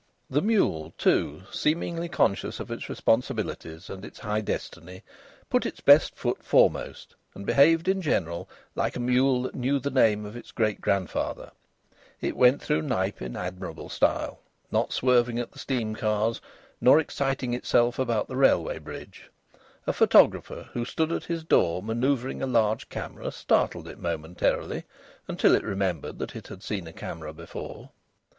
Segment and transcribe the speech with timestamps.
[0.31, 5.03] The mule, too, seemingly conscious of its responsibilities and its high destiny,
[5.47, 9.91] put its best foot foremost and behaved in general like a mule that knew the
[9.91, 11.51] name of its great grandfather.
[12.19, 14.39] It went through Knype in admirable style,
[14.71, 16.41] not swerving at the steam cars
[16.81, 19.29] nor exciting itself about the railway bridge.
[19.85, 24.83] A photographer who stood at his door manoeuvring a large camera startled it momentarily,
[25.27, 27.91] until it remembered that it had seen a camera before.